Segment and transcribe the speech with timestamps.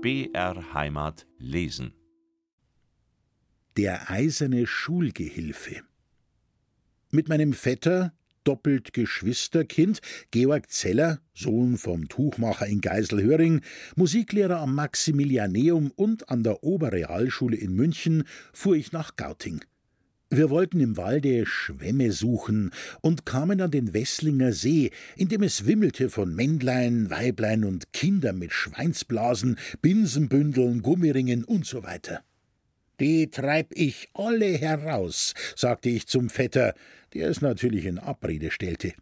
[0.00, 1.92] BR Heimat lesen.
[3.76, 5.82] Der eiserne Schulgehilfe.
[7.10, 8.12] Mit meinem Vetter,
[8.44, 10.00] doppelt Geschwisterkind,
[10.30, 13.62] Georg Zeller, Sohn vom Tuchmacher in Geiselhöring,
[13.96, 18.22] Musiklehrer am Maximilianeum und an der Oberrealschule in München,
[18.52, 19.64] fuhr ich nach Gauting.
[20.30, 22.70] Wir wollten im Walde Schwämme suchen
[23.00, 28.38] und kamen an den Wesslinger See, in dem es wimmelte von Männlein, Weiblein und Kindern
[28.38, 32.22] mit Schweinsblasen, Binsenbündeln, Gummiringen und so weiter.
[33.00, 36.74] Die treib ich alle heraus, sagte ich zum Vetter,
[37.14, 38.92] der es natürlich in Abrede stellte.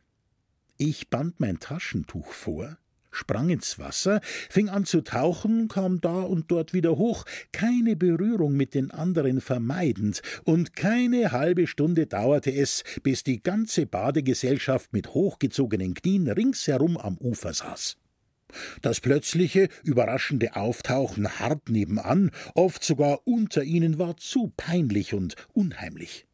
[0.77, 2.79] Ich band mein Taschentuch vor,
[3.16, 4.20] sprang ins Wasser,
[4.51, 9.41] fing an zu tauchen, kam da und dort wieder hoch, keine Berührung mit den anderen
[9.41, 16.97] vermeidend, und keine halbe Stunde dauerte es, bis die ganze Badegesellschaft mit hochgezogenen Knien ringsherum
[16.97, 17.97] am Ufer saß.
[18.82, 26.26] Das plötzliche, überraschende Auftauchen hart nebenan, oft sogar unter ihnen, war zu peinlich und unheimlich.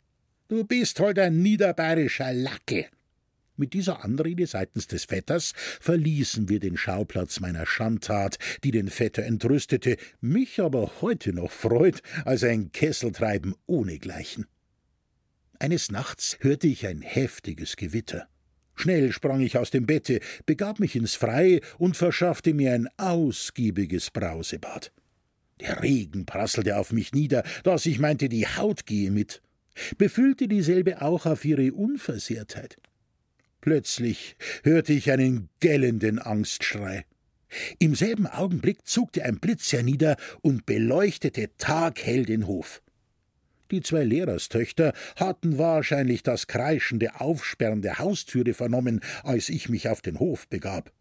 [0.48, 2.86] Du bist halt ein niederbayerischer Lacke,
[3.56, 9.24] mit dieser Anrede seitens des Vetters verließen wir den Schauplatz meiner Schandtat, die den Vetter
[9.24, 14.46] entrüstete, mich aber heute noch freut, als ein Kesseltreiben ohnegleichen.
[15.58, 18.26] Eines Nachts hörte ich ein heftiges Gewitter.
[18.74, 24.10] Schnell sprang ich aus dem Bette, begab mich ins Freie und verschaffte mir ein ausgiebiges
[24.10, 24.92] Brausebad.
[25.60, 29.42] Der Regen prasselte auf mich nieder, dass ich meinte, die Haut gehe mit.
[29.98, 32.76] Befüllte dieselbe auch auf ihre Unversehrtheit.
[33.62, 37.04] Plötzlich hörte ich einen gellenden Angstschrei.
[37.78, 42.82] Im selben Augenblick zuckte ein Blitz hernieder und beleuchtete taghell den Hof.
[43.70, 50.02] Die zwei Lehrerstöchter hatten wahrscheinlich das kreischende Aufsperren der Haustüre vernommen, als ich mich auf
[50.02, 50.92] den Hof begab.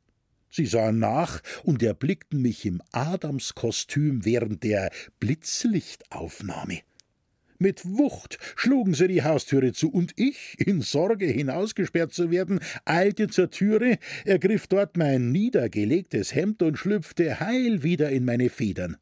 [0.51, 6.81] Sie sahen nach und erblickten mich im Adamskostüm während der Blitzlichtaufnahme.
[7.61, 13.27] Mit Wucht schlugen sie die Haustüre zu, und ich, in Sorge hinausgesperrt zu werden, eilte
[13.27, 18.97] zur Türe, ergriff dort mein niedergelegtes Hemd und schlüpfte heil wieder in meine Federn.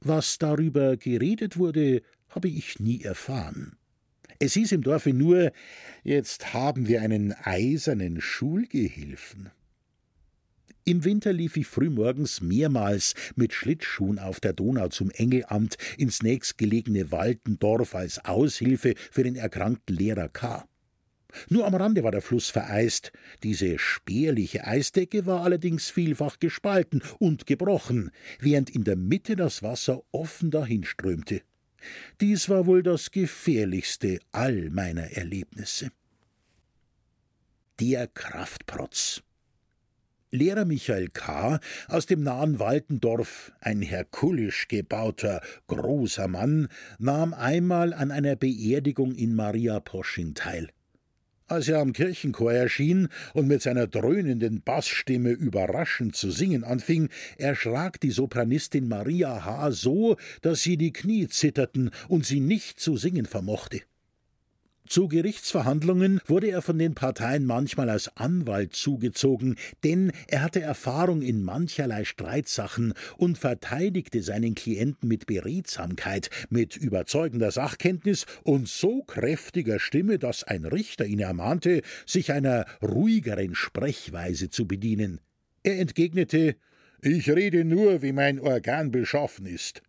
[0.00, 3.76] Was darüber geredet wurde, habe ich nie erfahren.
[4.38, 5.50] Es hieß im Dorfe nur,
[6.04, 9.50] jetzt haben wir einen eisernen Schulgehilfen.
[10.86, 17.10] Im Winter lief ich frühmorgens mehrmals mit Schlittschuhen auf der Donau zum Engelamt ins nächstgelegene
[17.10, 20.68] Waldendorf als Aushilfe für den erkrankten Lehrer K.
[21.48, 23.12] Nur am Rande war der Fluss vereist.
[23.42, 30.02] Diese spärliche Eisdecke war allerdings vielfach gespalten und gebrochen, während in der Mitte das Wasser
[30.12, 31.40] offen dahinströmte.
[32.20, 35.90] Dies war wohl das gefährlichste all meiner Erlebnisse.
[37.80, 39.22] Der Kraftprotz.
[40.34, 41.60] Lehrer Michael K.
[41.86, 46.66] aus dem nahen Waldendorf, ein herkulisch gebauter, großer Mann,
[46.98, 50.70] nahm einmal an einer Beerdigung in Maria Posching teil.
[51.46, 58.00] Als er am Kirchenchor erschien und mit seiner dröhnenden Bassstimme überraschend zu singen anfing, erschrak
[58.00, 59.70] die Sopranistin Maria H.
[59.70, 63.82] so, dass sie die Knie zitterten und sie nicht zu singen vermochte.
[64.86, 71.22] Zu Gerichtsverhandlungen wurde er von den Parteien manchmal als Anwalt zugezogen, denn er hatte Erfahrung
[71.22, 79.80] in mancherlei Streitsachen und verteidigte seinen Klienten mit Beredsamkeit, mit überzeugender Sachkenntnis und so kräftiger
[79.80, 85.18] Stimme, dass ein Richter ihn ermahnte, sich einer ruhigeren Sprechweise zu bedienen.
[85.62, 86.56] Er entgegnete
[87.00, 89.82] Ich rede nur, wie mein Organ beschaffen ist.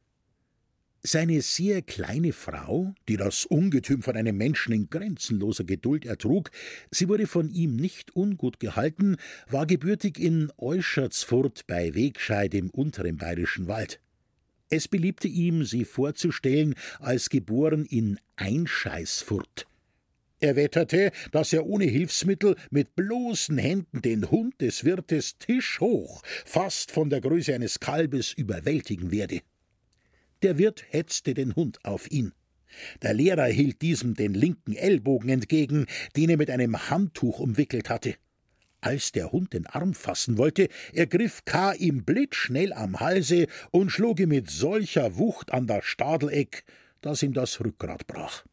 [1.07, 6.49] Seine sehr kleine Frau, die das Ungetüm von einem Menschen in grenzenloser Geduld ertrug,
[6.89, 9.17] sie wurde von ihm nicht ungut gehalten,
[9.47, 13.99] war gebürtig in Euschertsfurt bei Wegscheid im unteren bayerischen Wald.
[14.71, 19.67] Es beliebte ihm, sie vorzustellen als geboren in Einscheißfurt.
[20.39, 26.91] Er wetterte, dass er ohne Hilfsmittel mit bloßen Händen den Hund des Wirtes tischhoch, fast
[26.91, 29.41] von der Größe eines Kalbes, überwältigen werde.
[30.45, 32.31] Der Wirt hetzte den Hund auf ihn.
[33.01, 38.13] Der Lehrer hielt diesem den linken Ellbogen entgegen, den er mit einem Handtuch umwickelt hatte.
[38.79, 41.73] Als der Hund den Arm fassen wollte, ergriff K.
[41.73, 46.63] ihm blitzschnell am Halse und schlug ihm mit solcher Wucht an das Stadeleck,
[47.01, 48.45] dass ihm das Rückgrat brach.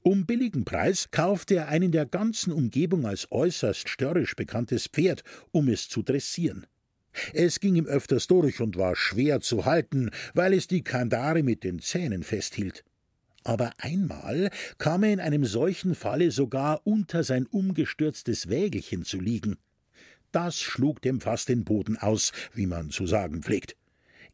[0.00, 5.24] Um billigen Preis kaufte er ein in der ganzen Umgebung als äußerst störrisch bekanntes Pferd,
[5.50, 6.66] um es zu dressieren.
[7.32, 11.64] Es ging ihm öfters durch und war schwer zu halten, weil es die Kandare mit
[11.64, 12.84] den Zähnen festhielt.
[13.44, 19.56] Aber einmal kam er in einem solchen Falle sogar unter sein umgestürztes Wägelchen zu liegen.
[20.32, 23.76] Das schlug dem fast den Boden aus, wie man zu sagen pflegt.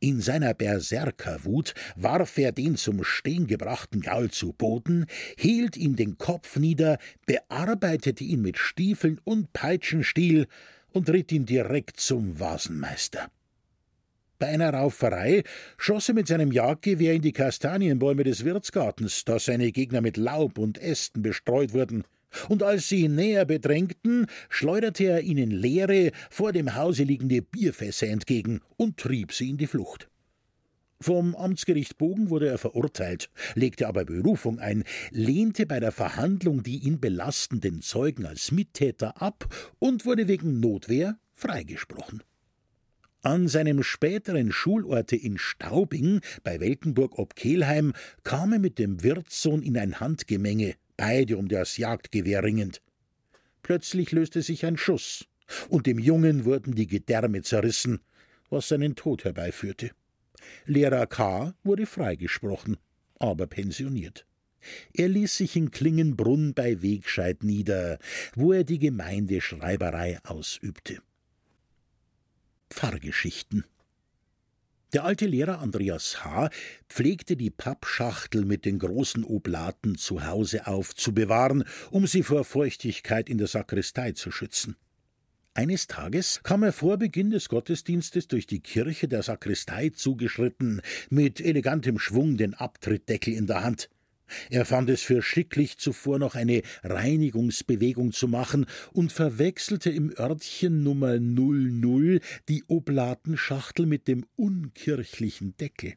[0.01, 5.07] In seiner Berserkerwut warf er den zum Stehen gebrachten Gaul zu Boden,
[5.37, 10.49] hielt ihm den Kopf nieder, bearbeitete ihn mit Stiefeln und Peitschenstiel
[10.93, 13.31] und ritt ihn direkt zum Vasenmeister.
[14.39, 15.45] Bei einer Rauferei
[15.79, 20.59] schoss er mit seinem Jagdgewehr in die Kastanienbäume des Wirtsgartens, da seine Gegner mit Laub
[20.59, 22.05] und Ästen bestreut wurden.
[22.49, 28.09] Und als sie ihn näher bedrängten, schleuderte er ihnen leere, vor dem Hause liegende Bierfässer
[28.09, 30.09] entgegen und trieb sie in die Flucht.
[31.03, 36.79] Vom Amtsgericht Bogen wurde er verurteilt, legte aber Berufung ein, lehnte bei der Verhandlung die
[36.79, 42.23] ihn belastenden Zeugen als Mittäter ab und wurde wegen Notwehr freigesprochen.
[43.21, 49.63] An seinem späteren Schulorte in Staubing bei Weltenburg ob Kehlheim kam er mit dem Wirtssohn
[49.63, 52.81] in ein Handgemenge, beide um das Jagdgewehr ringend.
[53.63, 55.27] Plötzlich löste sich ein Schuss,
[55.69, 57.99] und dem Jungen wurden die Gedärme zerrissen,
[58.51, 59.91] was seinen Tod herbeiführte.
[60.67, 61.55] Lehrer K.
[61.63, 62.77] wurde freigesprochen,
[63.19, 64.27] aber pensioniert.
[64.93, 67.99] Er ließ sich in Klingenbrunn bei Wegscheid nieder,
[68.35, 71.03] wo er die Gemeindeschreiberei ausübte.
[72.71, 73.65] Pfarrgeschichten.
[74.93, 76.51] Der alte Lehrer Andreas H.
[76.89, 83.39] pflegte die Pappschachtel mit den großen Oblaten zu Hause aufzubewahren, um sie vor Feuchtigkeit in
[83.39, 84.77] der Sakristei zu schützen.
[85.55, 91.43] Eines Tages kam er vor Beginn des Gottesdienstes durch die Kirche der Sakristei zugeschritten, mit
[91.43, 93.91] elegantem Schwung den Abtrittdeckel in der Hand.
[94.49, 98.65] Er fand es für schicklich, zuvor noch eine Reinigungsbewegung zu machen
[98.95, 105.93] und verwechselte im Örtchen Nummer 00 die Oblatenschachtel mit dem unkirchlichen Deckel.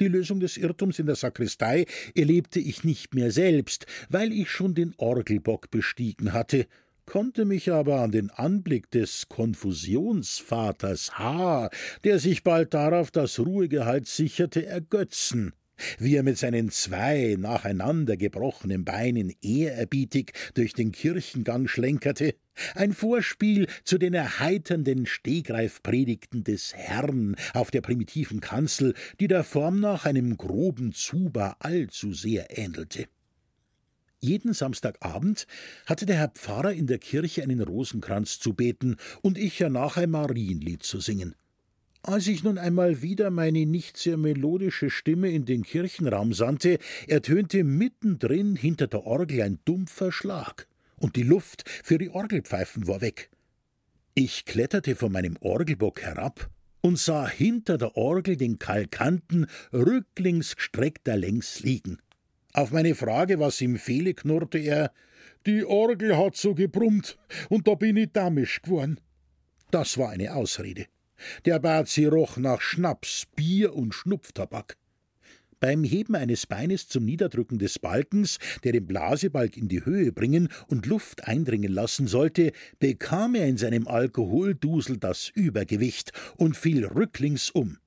[0.00, 4.76] Die Lösung des Irrtums in der Sakristei erlebte ich nicht mehr selbst, weil ich schon
[4.76, 6.68] den Orgelbock bestiegen hatte,
[7.08, 11.70] konnte mich aber an den Anblick des Konfusionsvaters H.,
[12.04, 15.54] der sich bald darauf das Ruhegehalt sicherte, ergötzen
[15.98, 22.34] wie er mit seinen zwei nacheinander gebrochenen Beinen ehrerbietig durch den Kirchengang schlenkerte,
[22.74, 29.78] ein Vorspiel zu den erheiternden Stegreifpredigten des Herrn auf der primitiven Kanzel, die der Form
[29.78, 33.06] nach einem groben Zuba allzu sehr ähnelte.
[34.20, 35.46] Jeden Samstagabend
[35.86, 40.10] hatte der Herr Pfarrer in der Kirche einen Rosenkranz zu beten und ich hernach ein
[40.10, 41.36] Marienlied zu singen.
[42.02, 47.62] Als ich nun einmal wieder meine nicht sehr melodische Stimme in den Kirchenraum sandte, ertönte
[47.64, 50.66] mittendrin hinter der Orgel ein dumpfer Schlag,
[50.96, 53.30] und die Luft für die Orgelpfeifen war weg.
[54.14, 56.50] Ich kletterte von meinem Orgelbock herab
[56.80, 61.98] und sah hinter der Orgel den Kalkanten rücklings gestreckt da längs liegen.
[62.58, 64.90] Auf meine Frage, was ihm fehle, knurrte er:
[65.46, 67.16] Die Orgel hat so gebrummt,
[67.48, 68.98] und da bin ich damisch geworden.
[69.70, 70.86] Das war eine Ausrede.
[71.44, 74.76] Der Bazi roch nach Schnaps, Bier und Schnupftabak.
[75.60, 80.48] Beim Heben eines Beines zum Niederdrücken des Balkens, der den Blasebalg in die Höhe bringen
[80.66, 82.50] und Luft eindringen lassen sollte,
[82.80, 87.78] bekam er in seinem Alkoholdusel das Übergewicht und fiel rücklings um.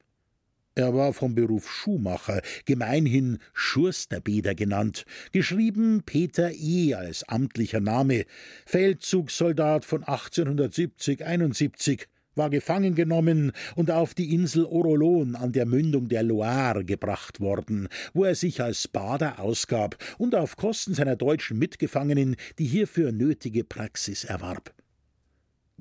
[0.73, 5.03] Er war vom Beruf Schuhmacher, gemeinhin Schursterbeder genannt,
[5.33, 6.93] geschrieben Peter E.
[6.93, 8.23] als amtlicher Name,
[8.65, 16.23] Feldzugssoldat von 1870-71, war gefangen genommen und auf die Insel Orolon an der Mündung der
[16.23, 22.37] Loire gebracht worden, wo er sich als Bader ausgab und auf Kosten seiner deutschen Mitgefangenen
[22.59, 24.73] die hierfür nötige Praxis erwarb.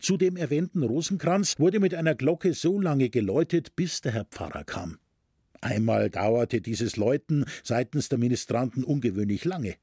[0.01, 4.65] Zu dem erwähnten Rosenkranz wurde mit einer Glocke so lange geläutet, bis der Herr Pfarrer
[4.65, 4.99] kam.
[5.61, 9.75] Einmal dauerte dieses Läuten seitens der Ministranten ungewöhnlich lange.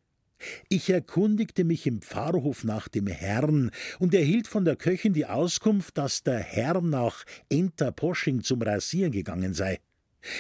[0.70, 5.98] Ich erkundigte mich im Pfarrhof nach dem Herrn und erhielt von der Köchin die Auskunft,
[5.98, 9.80] dass der Herr nach Enterposching zum Rasieren gegangen sei.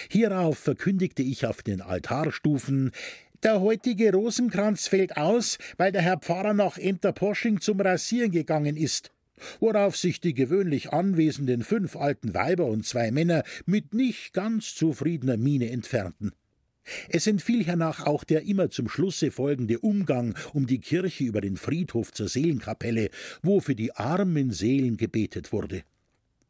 [0.10, 2.91] Hierauf verkündigte ich auf den Altarstufen,
[3.43, 9.12] der heutige Rosenkranz fällt aus, weil der Herr Pfarrer nach Enterposching zum Rasieren gegangen ist.
[9.60, 15.38] Worauf sich die gewöhnlich anwesenden fünf alten Weiber und zwei Männer mit nicht ganz zufriedener
[15.38, 16.32] Miene entfernten.
[17.10, 21.58] Es entfiel hernach auch der immer zum Schlusse folgende Umgang um die Kirche über den
[21.58, 23.10] Friedhof zur Seelenkapelle,
[23.41, 25.84] wo für die armen Seelen gebetet wurde.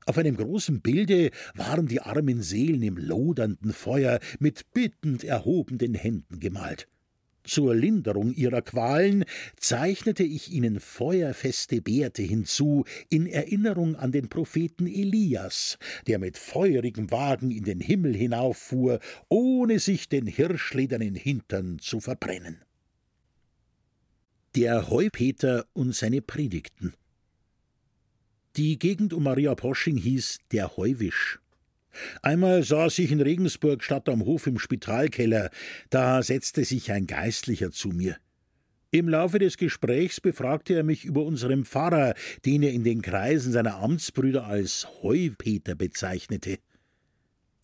[0.06, 6.39] Auf einem großen Bilde waren die armen Seelen im lodernden Feuer mit bittend erhobenen Händen
[6.39, 6.88] gemalt.
[7.47, 9.23] Zur Linderung ihrer Qualen
[9.55, 15.77] zeichnete ich ihnen feuerfeste Bärte hinzu, in Erinnerung an den Propheten Elias,
[16.07, 18.99] der mit feurigem Wagen in den Himmel hinauffuhr,
[19.29, 22.57] ohne sich den hirschledernen Hintern zu verbrennen.
[24.55, 26.95] Der Heupeter und seine Predigten
[28.57, 31.39] Die Gegend um Maria Posching hieß der Heuwisch.
[32.21, 35.49] Einmal saß ich in Regensburg statt am Hof im Spitalkeller,
[35.89, 38.17] da setzte sich ein Geistlicher zu mir.
[38.91, 42.13] Im Laufe des Gesprächs befragte er mich über unseren Pfarrer,
[42.45, 46.59] den er in den Kreisen seiner Amtsbrüder als Heupeter bezeichnete.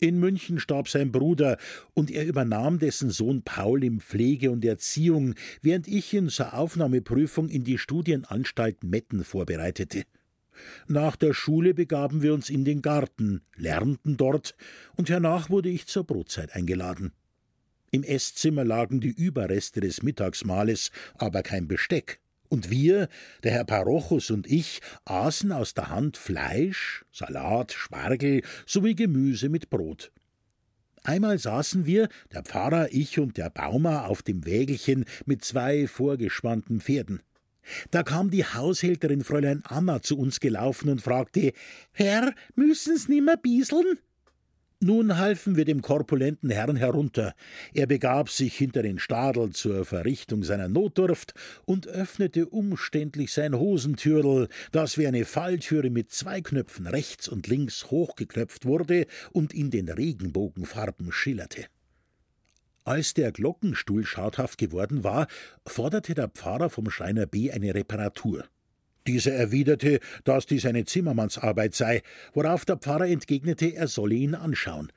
[0.00, 1.56] In München starb sein Bruder,
[1.94, 7.48] und er übernahm dessen Sohn Paul in Pflege und Erziehung, während ich ihn zur Aufnahmeprüfung
[7.48, 10.02] in die Studienanstalt Metten vorbereitete.
[10.86, 14.54] Nach der Schule begaben wir uns in den Garten, lernten dort,
[14.96, 17.12] und hernach wurde ich zur Brotzeit eingeladen.
[17.90, 22.20] Im Esszimmer lagen die Überreste des Mittagsmahles, aber kein Besteck.
[22.48, 23.08] Und wir,
[23.42, 29.70] der Herr Parochus und ich, aßen aus der Hand Fleisch, Salat, Spargel sowie Gemüse mit
[29.70, 30.12] Brot.
[31.04, 36.80] Einmal saßen wir, der Pfarrer, ich und der Baumer, auf dem Wägelchen mit zwei vorgespannten
[36.80, 37.22] Pferden.
[37.90, 41.52] Da kam die Haushälterin Fräulein Anna zu uns gelaufen und fragte:
[41.92, 43.98] Herr, müssen's nimmer bieseln?
[44.86, 47.34] Nun halfen wir dem korpulenten Herrn herunter.
[47.72, 51.32] Er begab sich hinter den Stadel zur Verrichtung seiner Notdurft
[51.64, 57.90] und öffnete umständlich sein Hosentürl, das wie eine Falltüre mit zwei Knöpfen rechts und links
[57.90, 61.64] hochgeknöpft wurde und in den Regenbogenfarben schillerte.
[62.84, 65.26] Als der Glockenstuhl schadhaft geworden war,
[65.66, 67.50] forderte der Pfarrer vom Schreiner B.
[67.50, 68.44] eine Reparatur.
[69.06, 72.02] Dieser erwiderte, dass dies eine Zimmermannsarbeit sei,
[72.34, 74.92] worauf der Pfarrer entgegnete, er solle ihn anschauen.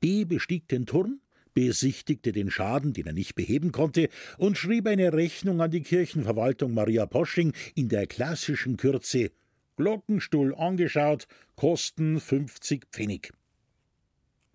[0.00, 1.20] B bestieg den Turm,
[1.52, 4.08] besichtigte den Schaden, den er nicht beheben konnte,
[4.38, 9.32] und schrieb eine Rechnung an die Kirchenverwaltung Maria Posching in der klassischen Kürze
[9.76, 13.32] Glockenstuhl angeschaut, Kosten 50 Pfennig.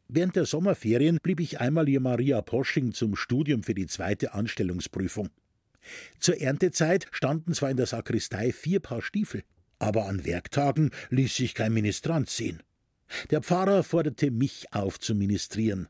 [0.07, 5.29] Während der Sommerferien blieb ich einmal ihr Maria Posching zum Studium für die zweite Anstellungsprüfung.
[6.19, 9.43] Zur Erntezeit standen zwar in der Sakristei vier Paar Stiefel,
[9.79, 12.63] aber an Werktagen ließ sich kein Ministrant sehen.
[13.31, 15.87] Der Pfarrer forderte mich auf zu ministrieren.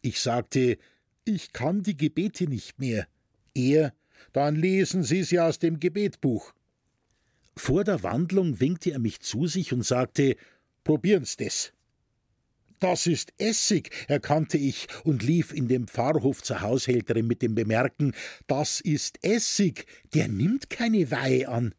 [0.00, 0.78] Ich sagte,
[1.24, 3.06] ich kann die Gebete nicht mehr.
[3.54, 3.92] Er,
[4.32, 6.52] dann lesen Sie sie aus dem Gebetbuch.
[7.56, 10.36] Vor der Wandlung winkte er mich zu sich und sagte,
[10.84, 11.72] Probieren's das.
[12.82, 18.12] Das ist Essig, erkannte ich und lief in den Pfarrhof zur Haushälterin mit dem Bemerken,
[18.48, 21.76] das ist Essig, der nimmt keine Weihe an.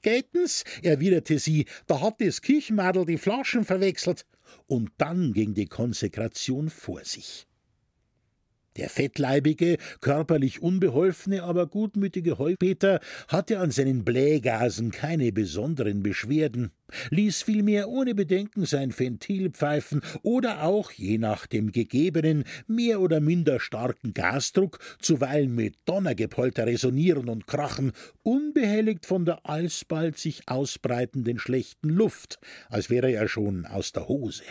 [0.00, 4.24] Gehtens, erwiderte sie, da hat das Kirchenmadel die Flaschen verwechselt.
[4.66, 7.46] Und dann ging die Konsekration vor sich.
[8.76, 16.72] Der fettleibige, körperlich unbeholfene, aber gutmütige Heupeter hatte an seinen Blähgasen keine besonderen Beschwerden,
[17.10, 23.20] ließ vielmehr ohne Bedenken sein Ventil pfeifen oder auch, je nach dem gegebenen, mehr oder
[23.20, 27.92] minder starken Gasdruck, zuweilen mit Donnergepolter resonieren und krachen,
[28.22, 34.44] unbehelligt von der alsbald sich ausbreitenden schlechten Luft, als wäre er schon aus der Hose.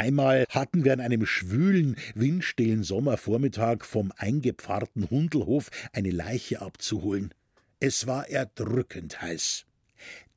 [0.00, 7.34] Einmal hatten wir an einem schwülen, windstillen Sommervormittag vom eingepfarrten Hundelhof eine Leiche abzuholen.
[7.80, 9.66] Es war erdrückend heiß.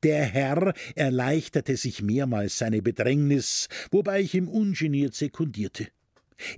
[0.02, 5.88] Der Herr erleichterte sich mehrmals seine Bedrängnis, wobei ich ihm ungeniert sekundierte.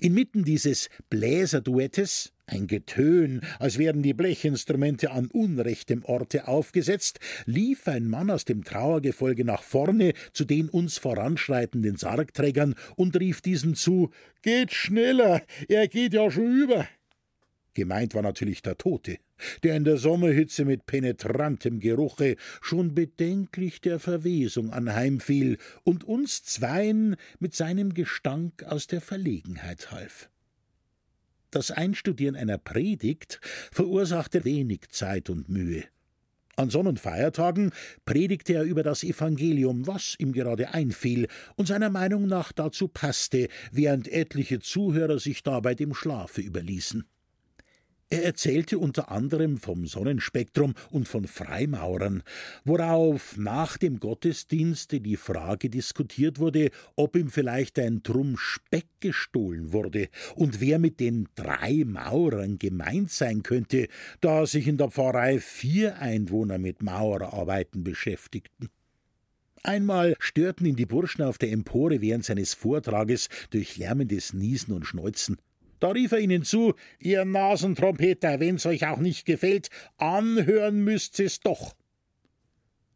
[0.01, 8.09] Inmitten dieses Bläserduettes, ein Getön, als wären die Blechinstrumente an unrechtem Orte aufgesetzt, lief ein
[8.09, 14.11] Mann aus dem Trauergefolge nach vorne zu den uns voranschreitenden Sargträgern und rief diesen zu
[14.43, 16.87] Geht schneller, er geht ja schon über.
[17.75, 19.19] Gemeint war natürlich der Tote,
[19.63, 27.17] der in der Sommerhitze mit penetrantem Geruche schon bedenklich der Verwesung anheimfiel und uns Zweien
[27.39, 30.31] mit seinem Gestank aus der Verlegenheit half.
[31.57, 33.41] Das Einstudieren einer Predigt
[33.73, 35.85] verursachte wenig Zeit und Mühe.
[36.55, 37.71] An Sonn- und Feiertagen
[38.05, 43.49] predigte er über das Evangelium, was ihm gerade einfiel und seiner Meinung nach dazu passte,
[43.73, 47.07] während etliche Zuhörer sich dabei dem Schlafe überließen.
[48.09, 52.23] Er erzählte unter anderem vom Sonnenspektrum und von Freimaurern,
[52.65, 59.73] worauf nach dem Gottesdienste die Frage diskutiert wurde, ob ihm vielleicht ein Trumm Speck gestohlen
[59.73, 63.89] wurde und wer mit den drei Maurern gemeint sein könnte,
[64.21, 68.69] da sich in der Pfarrei vier Einwohner mit Maurerarbeiten beschäftigten.
[69.65, 74.87] Einmal störten ihn die Burschen auf der Empore während seines Vortrages durch lärmendes Niesen und
[74.87, 75.39] Schneuzen.
[75.81, 79.69] Da rief er ihnen zu, ihr Nasentrompeter, wenn's euch auch nicht gefällt,
[79.99, 81.75] anhören müsst es doch.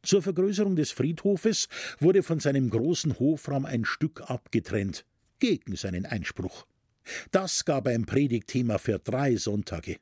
[0.02, 1.68] Zur Vergrößerung des Friedhofes
[1.99, 5.04] wurde von seinem großen Hofraum ein Stück abgetrennt,
[5.40, 6.66] gegen seinen Einspruch.
[7.30, 9.96] Das gab ein Predigtthema für drei Sonntage.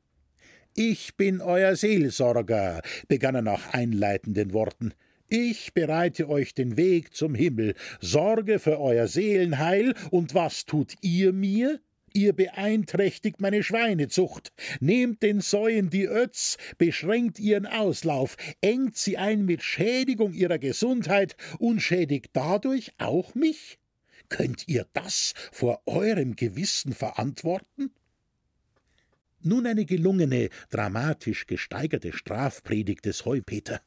[0.75, 4.93] Ich bin euer Seelsorger, begann er nach einleitenden Worten.
[5.27, 11.33] Ich bereite euch den Weg zum Himmel, sorge für euer Seelenheil, und was tut ihr
[11.33, 11.81] mir?
[12.13, 19.45] Ihr beeinträchtigt meine Schweinezucht, nehmt den Säuen die Ötz, beschränkt ihren Auslauf, engt sie ein
[19.45, 23.79] mit Schädigung ihrer Gesundheit und schädigt dadurch auch mich?
[24.29, 27.91] Könnt ihr das vor eurem Gewissen verantworten?
[29.41, 33.81] Nun eine gelungene, dramatisch gesteigerte Strafpredigt des Heupeter.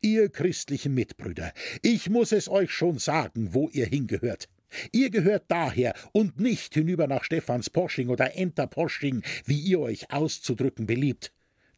[0.00, 1.52] Ihr christlichen Mitbrüder,
[1.82, 4.48] ich muss es euch schon sagen, wo ihr hingehört.
[4.92, 11.32] Ihr gehört daher und nicht hinüber nach Stephansposching oder Enterposching, wie ihr euch auszudrücken beliebt.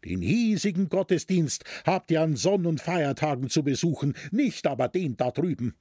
[0.05, 5.31] Den hiesigen Gottesdienst habt ihr an Sonn- und Feiertagen zu besuchen, nicht aber den da
[5.31, 5.75] drüben.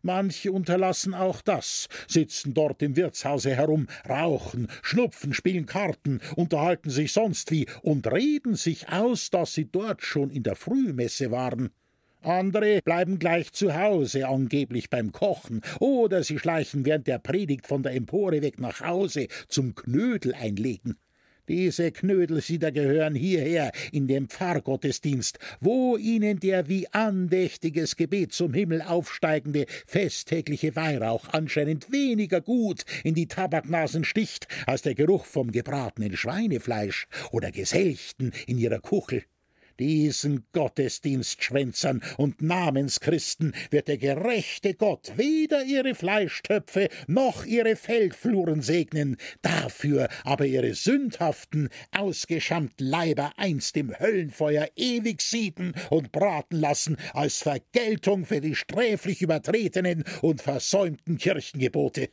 [0.00, 7.12] Manche unterlassen auch das, sitzen dort im Wirtshause herum, rauchen, schnupfen, spielen Karten, unterhalten sich
[7.12, 11.70] sonst wie und reden sich aus, dass sie dort schon in der Frühmesse waren.
[12.28, 17.82] Andere bleiben gleich zu Hause, angeblich beim Kochen, oder sie schleichen während der Predigt von
[17.82, 20.98] der Empore weg nach Hause zum Knödel einlegen.
[21.48, 28.82] Diese Knödelsieder gehören hierher in den Pfarrgottesdienst, wo ihnen der wie andächtiges Gebet zum Himmel
[28.82, 36.16] aufsteigende festtägliche Weihrauch anscheinend weniger gut in die Tabaknasen sticht als der Geruch vom gebratenen
[36.16, 39.24] Schweinefleisch oder Geselchten in ihrer Kuchel.
[39.78, 49.16] Diesen Gottesdienstschwänzern und Namenschristen wird der gerechte Gott weder ihre Fleischtöpfe noch ihre Feldfluren segnen,
[49.42, 57.38] dafür aber ihre sündhaften, ausgeschammten Leiber einst im Höllenfeuer ewig sieden und braten lassen, als
[57.38, 62.10] Vergeltung für die sträflich übertretenen und versäumten Kirchengebote.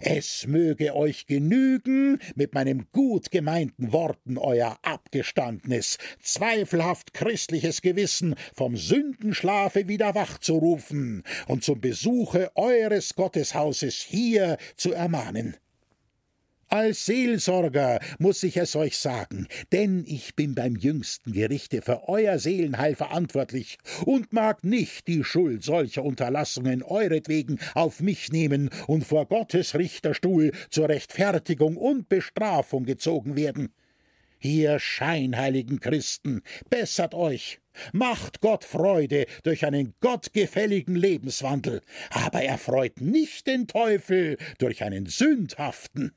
[0.00, 8.76] Es möge euch genügen, mit meinen gut gemeinten Worten euer abgestandenes, zweifelhaft christliches Gewissen vom
[8.76, 15.56] Sündenschlafe wieder wachzurufen und zum Besuche eures Gotteshauses hier zu ermahnen.
[16.68, 22.40] Als Seelsorger muss ich es euch sagen, denn ich bin beim jüngsten Gerichte für euer
[22.40, 29.26] Seelenheil verantwortlich und mag nicht die Schuld solcher Unterlassungen euretwegen auf mich nehmen und vor
[29.26, 33.72] Gottes Richterstuhl zur Rechtfertigung und Bestrafung gezogen werden.
[34.40, 37.60] Ihr scheinheiligen Christen, bessert euch,
[37.92, 46.12] macht Gott Freude durch einen gottgefälligen Lebenswandel, aber erfreut nicht den Teufel durch einen sündhaften.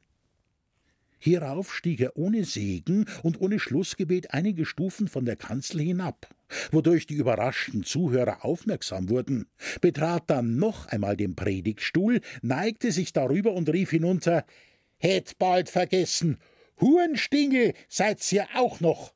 [1.19, 6.33] Hierauf stieg er ohne Segen und ohne Schlussgebet einige Stufen von der Kanzel hinab,
[6.71, 9.45] wodurch die überraschten Zuhörer aufmerksam wurden,
[9.81, 14.45] betrat dann noch einmal den Predigtstuhl, neigte sich darüber und rief hinunter
[14.97, 16.37] Hätt bald vergessen,
[16.79, 19.13] Hurenstingel seid's ihr auch noch.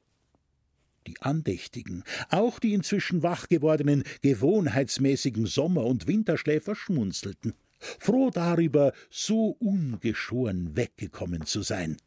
[1.07, 7.53] Die Andächtigen, auch die inzwischen wach gewordenen, gewohnheitsmäßigen Sommer- und Winterschläfer schmunzelten
[7.99, 11.97] froh darüber, so ungeschoren weggekommen zu sein.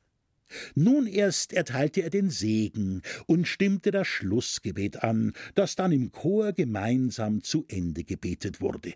[0.75, 6.53] Nun erst erteilte er den Segen und stimmte das Schlussgebet an, das dann im Chor
[6.53, 8.95] gemeinsam zu Ende gebetet wurde.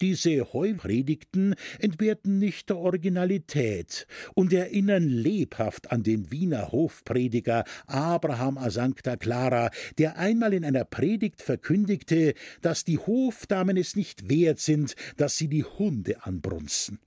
[0.00, 8.70] Diese Heupredigten entbehrten nicht der Originalität und erinnern lebhaft an den Wiener Hofprediger Abraham a
[8.70, 14.94] Sancta Clara, der einmal in einer Predigt verkündigte, dass die Hofdamen es nicht wert sind,
[15.16, 17.00] dass sie die Hunde anbrunzen.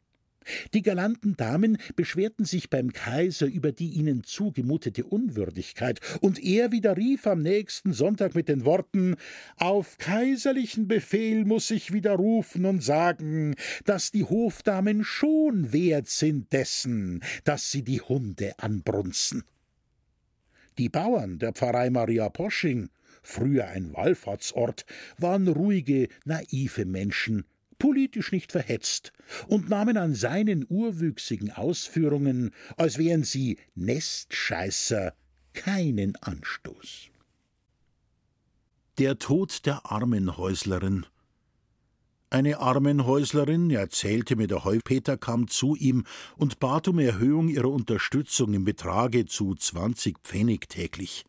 [0.73, 7.27] Die galanten Damen beschwerten sich beim Kaiser über die ihnen zugemutete Unwürdigkeit, und er widerrief
[7.27, 9.15] am nächsten Sonntag mit den Worten
[9.57, 17.23] Auf kaiserlichen Befehl muss ich widerrufen und sagen, dass die Hofdamen schon wert sind dessen,
[17.43, 19.43] dass sie die Hunde anbrunzen.
[20.77, 22.89] Die Bauern der Pfarrei Maria Posching
[23.21, 24.85] früher ein Wallfahrtsort,
[25.17, 27.45] waren ruhige, naive Menschen,
[27.81, 29.11] politisch nicht verhetzt
[29.47, 35.13] und nahmen an seinen urwüchsigen Ausführungen, als wären sie Nestscheißer,
[35.53, 37.09] keinen Anstoß.
[38.99, 41.07] Der Tod der Armenhäuslerin.
[42.29, 46.05] Eine Armenhäuslerin, erzählte mir der Heupeter, kam zu ihm
[46.37, 51.25] und bat um Erhöhung ihrer Unterstützung im Betrage zu zwanzig Pfennig täglich.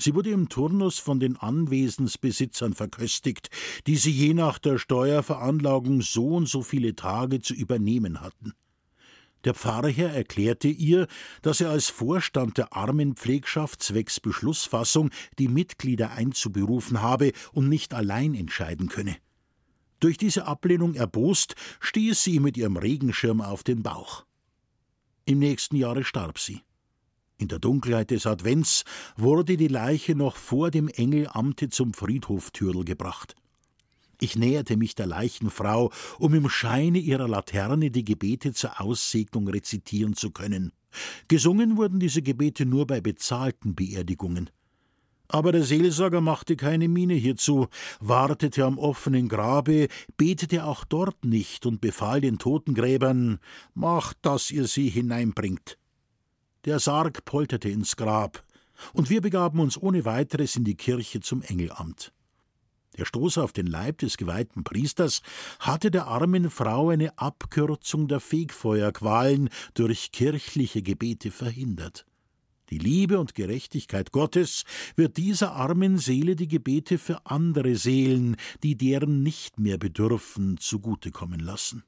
[0.00, 3.50] Sie wurde im Turnus von den Anwesensbesitzern verköstigt,
[3.86, 8.54] die sie je nach der Steuerveranlagung so und so viele Tage zu übernehmen hatten.
[9.44, 11.06] Der Pfarrherr erklärte ihr,
[11.42, 18.34] dass er als Vorstand der Armenpflegschaft zwecks Beschlussfassung die Mitglieder einzuberufen habe und nicht allein
[18.34, 19.16] entscheiden könne.
[19.98, 24.24] Durch diese Ablehnung erbost, stieß sie mit ihrem Regenschirm auf den Bauch.
[25.26, 26.62] Im nächsten Jahre starb sie.
[27.40, 28.84] In der Dunkelheit des Advents
[29.16, 33.34] wurde die Leiche noch vor dem Engelamte zum Friedhoftürl gebracht.
[34.20, 40.12] Ich näherte mich der Leichenfrau, um im Scheine ihrer Laterne die Gebete zur Aussegnung rezitieren
[40.12, 40.72] zu können.
[41.28, 44.50] Gesungen wurden diese Gebete nur bei bezahlten Beerdigungen.
[45.28, 47.68] Aber der Seelsorger machte keine Miene hierzu,
[48.00, 53.38] wartete am offenen Grabe, betete auch dort nicht und befahl den Totengräbern:
[53.72, 55.79] Macht, dass ihr sie hineinbringt.
[56.66, 58.44] Der Sarg polterte ins Grab,
[58.92, 62.12] und wir begaben uns ohne weiteres in die Kirche zum Engelamt.
[62.98, 65.22] Der Stoß auf den Leib des geweihten Priesters
[65.58, 72.04] hatte der armen Frau eine Abkürzung der Fegfeuerqualen durch kirchliche Gebete verhindert.
[72.68, 74.64] Die Liebe und Gerechtigkeit Gottes
[74.96, 81.40] wird dieser armen Seele die Gebete für andere Seelen, die deren nicht mehr bedürfen, zugutekommen
[81.40, 81.84] lassen.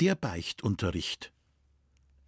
[0.00, 1.32] Der Beichtunterricht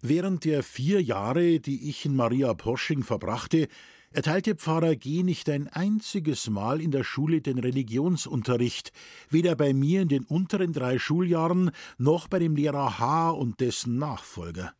[0.07, 3.67] Während der vier Jahre, die ich in Maria Posching verbrachte,
[4.11, 5.23] erteilte Pfarrer G.
[5.23, 8.91] nicht ein einziges Mal in der Schule den Religionsunterricht,
[9.31, 13.31] weder bei mir in den unteren drei Schuljahren noch bei dem Lehrer H.
[13.31, 14.73] und dessen Nachfolger.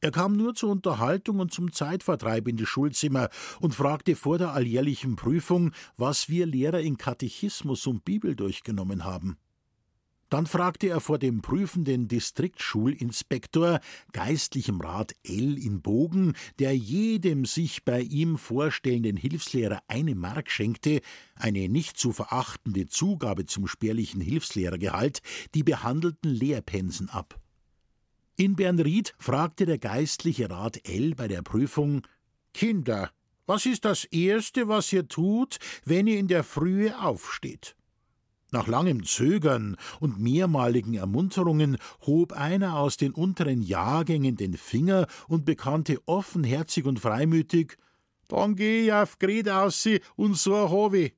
[0.00, 3.28] Er kam nur zur Unterhaltung und zum Zeitvertreib in die Schulzimmer
[3.60, 9.36] und fragte vor der alljährlichen Prüfung, was wir Lehrer in Katechismus und Bibel durchgenommen haben.
[10.34, 13.78] Dann fragte er vor dem prüfenden Distriktschulinspektor,
[14.10, 15.56] geistlichem Rat L.
[15.56, 21.02] in Bogen, der jedem sich bei ihm vorstellenden Hilfslehrer eine Mark schenkte,
[21.36, 25.22] eine nicht zu verachtende Zugabe zum spärlichen Hilfslehrergehalt,
[25.54, 27.40] die behandelten Lehrpensen ab.
[28.34, 31.14] In Bernried fragte der geistliche Rat L.
[31.14, 32.02] bei der Prüfung
[32.52, 33.12] Kinder,
[33.46, 37.76] was ist das Erste, was ihr tut, wenn ihr in der Frühe aufsteht?
[38.54, 45.44] Nach langem Zögern und mehrmaligen Ermunterungen hob einer aus den unteren Jahrgängen den Finger und
[45.44, 47.76] bekannte offenherzig und freimütig:
[48.28, 51.10] Dann geh ich auf Gred aussi und so habe.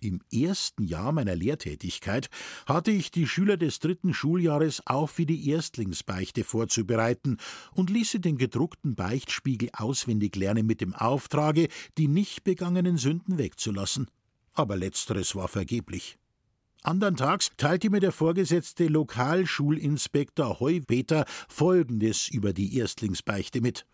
[0.00, 2.30] Im ersten Jahr meiner Lehrtätigkeit
[2.64, 7.36] hatte ich die Schüler des dritten Schuljahres auch für die Erstlingsbeichte vorzubereiten
[7.74, 14.08] und ließe den gedruckten Beichtspiegel auswendig lernen mit dem Auftrage, die nicht begangenen Sünden wegzulassen
[14.54, 16.18] aber letzteres war vergeblich.
[16.82, 23.86] Andern Tags teilte mir der vorgesetzte Lokalschulinspektor Heupeter Folgendes über die Erstlingsbeichte mit.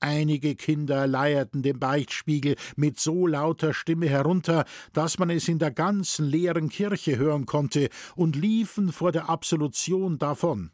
[0.00, 5.70] Einige Kinder leierten den Beichtspiegel mit so lauter Stimme herunter, dass man es in der
[5.70, 10.70] ganzen leeren Kirche hören konnte, und liefen vor der Absolution davon.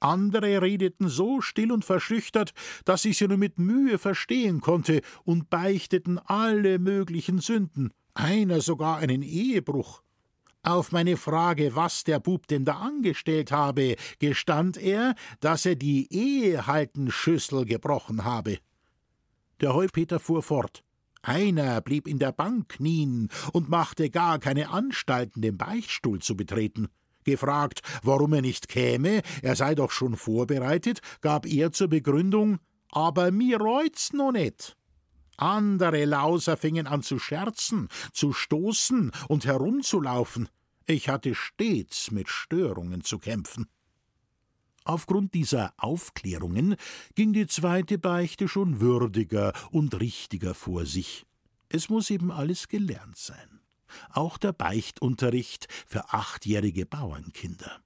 [0.00, 2.52] Andere redeten so still und verschüchtert,
[2.84, 8.98] dass ich sie nur mit Mühe verstehen konnte, und beichteten alle möglichen Sünden einer sogar
[8.98, 10.02] einen Ehebruch.
[10.62, 16.12] Auf meine Frage, was der Bub denn da angestellt habe, gestand er, dass er die
[16.12, 18.58] Ehehaltenschüssel gebrochen habe.
[19.60, 20.82] Der Heupeter fuhr fort.
[21.22, 26.88] Einer blieb in der Bank knien und machte gar keine Anstalten, den Beichtstuhl zu betreten.
[27.24, 32.58] Gefragt, warum er nicht käme, er sei doch schon vorbereitet, gab er zur Begründung,
[32.90, 34.75] aber mir reut's no net.
[35.36, 40.48] Andere Lauser fingen an zu scherzen, zu stoßen und herumzulaufen.
[40.86, 43.66] Ich hatte stets mit Störungen zu kämpfen.
[44.84, 46.76] Aufgrund dieser Aufklärungen
[47.16, 51.26] ging die zweite Beichte schon würdiger und richtiger vor sich.
[51.68, 53.60] Es muss eben alles gelernt sein.
[54.10, 57.80] Auch der Beichtunterricht für achtjährige Bauernkinder.